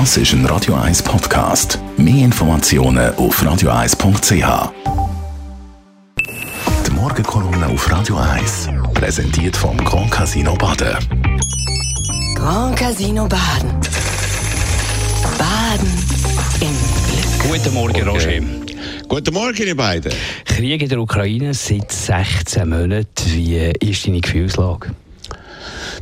[0.00, 1.78] Das ist ein Radio 1 Podcast.
[1.96, 4.72] Mehr Informationen auf radio1.ch.
[6.84, 10.96] Die Morgenkolumne auf Radio 1 präsentiert vom Grand Casino Baden.
[12.34, 13.70] Grand Casino Baden.
[15.38, 15.88] Baden
[16.60, 16.74] im
[17.06, 17.62] Glück.
[17.62, 18.40] Guten Morgen, Roger.
[19.06, 20.12] Guten Morgen, ihr beiden.
[20.44, 23.06] Krieg in der Ukraine seit 16 Monaten.
[23.26, 24.90] Wie ist deine Gefühlslage?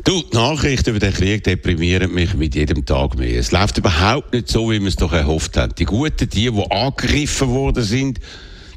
[0.03, 3.39] Du, die Nachrichten über den Krieg deprimieren mich mit jedem Tag mehr.
[3.39, 5.73] Es läuft überhaupt nicht so, wie wir es doch erhofft haben.
[5.77, 8.19] Die Guten, die, die angegriffen worden sind,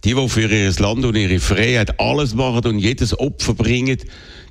[0.05, 3.99] die, die für ihr Land und ihre Freiheit alles machen und jedes Opfer bringen,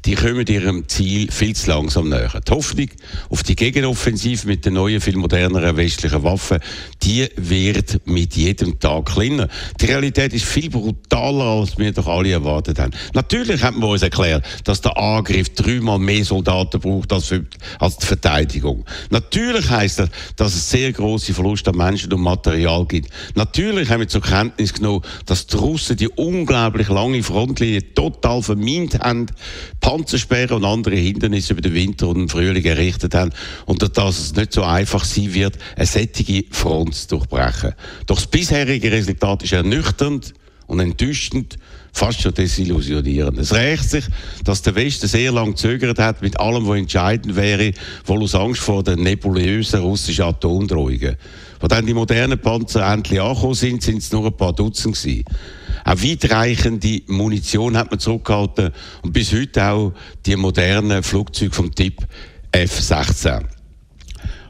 [0.05, 2.41] die kommen ihrem Ziel viel zu langsam näher.
[2.48, 2.90] Die Hoffnung
[3.30, 6.59] auf die Gegenoffensive mit den neuen, viel moderneren westlichen Waffen,
[7.02, 9.48] die wird mit jedem Tag kleiner.
[9.82, 12.91] Die Realität ist viel brutaler, als wir doch alle erwartet haben.
[13.13, 17.46] Natürlich haben wir uns erklärt, dass der Angriff dreimal mehr Soldaten braucht als, für,
[17.80, 18.85] als die Verteidigung.
[19.10, 23.10] Natürlich heißt das, dass es sehr große Verluste an Menschen und Material gibt.
[23.34, 28.99] Natürlich haben wir zur Kenntnis genommen, dass die Russen die unglaublich lange Frontlinie total vermint
[28.99, 29.27] haben,
[29.96, 33.32] Panzersperren und andere Hindernisse über den Winter und den Frühling errichtet haben
[33.65, 37.76] und dass es nicht so einfach sein wird, eine sättige Front zu durchbrechen.
[38.05, 40.34] Doch das bisherige Resultat ist ernüchternd
[40.68, 41.57] und enttäuschend,
[41.93, 43.38] fast schon desillusionierend.
[43.38, 44.04] Es rächt sich,
[44.43, 47.71] dass der Westen sehr lange gezögert hat mit allem, was entscheidend wäre,
[48.04, 51.16] wohl aus Angst vor den nebulösen russischen Atomdrohungen.
[51.62, 55.23] Als dann die modernen Panzer endlich angekommen sind, sind es nur ein paar Dutzend gewesen.
[55.86, 58.72] Auch weitreichende Munition hat man zurückgehalten
[59.04, 59.94] und bis heute auch
[60.26, 62.08] die modernen Flugzeuge vom Typ
[62.52, 63.46] F-16.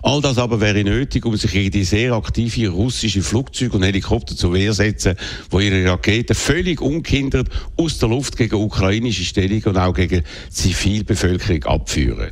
[0.02, 4.36] All das aber wäre nötig, um sich gegen die sehr aktive russische Flugzeuge und Helikopter
[4.36, 5.16] zu Wehr setzen,
[5.50, 11.64] wo ihre Raketen völlig unkindert aus der Luft gegen ukrainische Stellungen und auch gegen Zivilbevölkerung
[11.66, 12.30] abführen.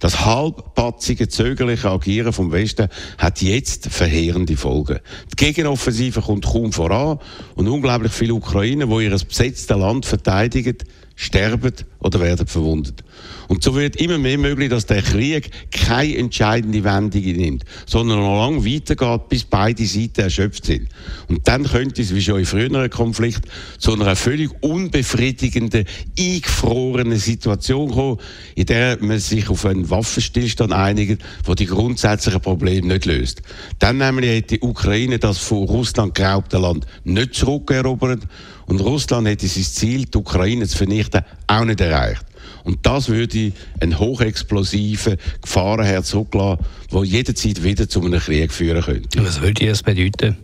[0.00, 5.00] Das halbpatzige, zögerliche Agieren vom Westen hat jetzt verheerende Folgen.
[5.32, 7.18] Die Gegenoffensive kommt kaum voran
[7.54, 10.76] und unglaublich viele Ukrainer, die ihr besetztes Land verteidigen,
[11.16, 13.02] sterben oder werden verwundet.
[13.48, 18.38] Und so wird immer mehr möglich, dass der Krieg keine entscheidende Wendung nimmt, sondern noch
[18.38, 20.88] lange weitergeht, bis beide Seiten erschöpft sind.
[21.28, 25.86] Und dann könnte es, wie schon in früheren Konflikten, zu einer völlig unbefriedigenden,
[26.18, 28.18] eingefrorenen Situation kommen,
[28.54, 33.42] in der man sich auf einen Waffenstillstand einigt, der die grundsätzlichen Probleme nicht löst.
[33.78, 38.20] Dann nämlich hätte die Ukraine das von Russland geraubte Land nicht zurückerobert
[38.66, 42.24] und Russland hätte sein Ziel, die Ukraine zu vernichten, auch nicht erreicht.
[42.64, 49.24] Und das würde einen hochexplosiven Gefahrenherd zurücklassen, der jederzeit wieder zu einem Krieg führen könnte.
[49.24, 50.36] Was würde das bedeuten?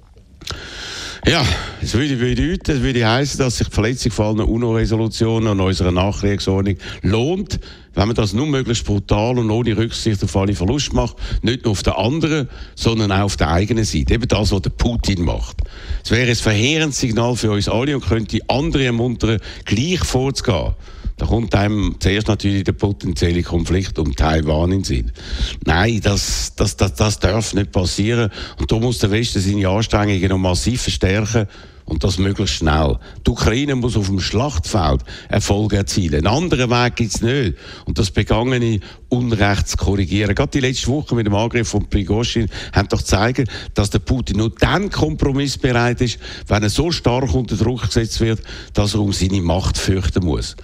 [1.27, 1.45] Ja,
[1.81, 5.93] es würde bedeuten, es würde heißen, dass sich die Verletzung von allen UNO-Resolutionen und unserer
[5.93, 7.61] Nachkriegsordnung lohnt,
[7.95, 11.73] wenn man das nur möglichst brutal und ohne Rücksicht auf alle Verluste macht, nicht nur
[11.73, 14.15] auf der anderen, sondern auch auf der eigenen Seite.
[14.15, 15.59] Eben das, was der Putin macht.
[16.05, 20.75] Es wäre ein verheerendes Signal für uns alle und könnte andere ermuntern, gleich vorzugehen.
[21.23, 25.13] Da kommt einem zuerst natürlich der potenzielle Konflikt um Taiwan in Sinn.
[25.65, 28.31] Nein, das, das, das, das darf nicht passieren.
[28.59, 31.47] Und da muss der Westen seine Anstrengungen noch massiv verstärken.
[31.85, 32.99] Und das möglichst schnell.
[33.27, 36.27] Die Ukraine muss auf dem Schlachtfeld Erfolge erzielen.
[36.27, 37.57] Einen anderen Weg gibt es nicht.
[37.87, 40.35] Und das begangene Unrecht zu korrigieren.
[40.35, 44.39] Gerade die letzte Woche mit dem Angriff von Prigozhin haben doch gezeigt, dass der Putin
[44.39, 48.41] nur dann kompromissbereit ist, wenn er so stark unter Druck gesetzt wird,
[48.75, 50.57] dass er um seine Macht fürchten muss.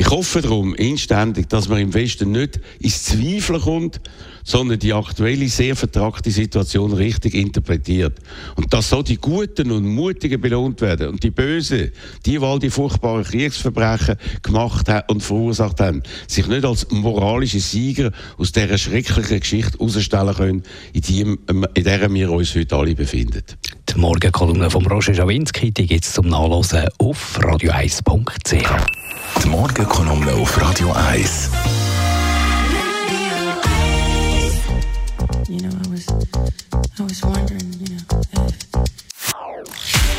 [0.00, 4.00] Ich hoffe darum inständig, dass man im Westen nicht ins Zweifeln kommt,
[4.42, 8.18] sondern die aktuelle, sehr vertragte Situation richtig interpretiert.
[8.56, 11.92] Und dass so die Guten und Mutigen belohnt werden und die Bösen,
[12.24, 18.52] die, all die furchtbaren Kriegsverbrechen gemacht und verursacht haben, sich nicht als moralische Sieger aus
[18.52, 20.62] dieser schrecklichen Geschichte herausstellen können,
[20.94, 23.44] in der wir uns heute alle befinden.
[23.90, 28.52] Die Morgenkolumne von Roger Schawinski gibt es zum Nachlesen auf radio1.ch.
[29.42, 31.50] Die Morgenkolumne auf Radio 1.
[35.48, 36.06] You know, I was,
[36.98, 38.70] I was wondering, you know, if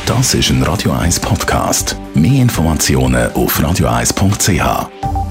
[0.04, 1.96] Das ist ein Radio 1 Podcast.
[2.14, 5.21] Mehr Informationen auf radio1.ch.